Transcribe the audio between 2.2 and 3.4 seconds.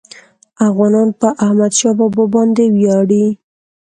باندي ویاړي.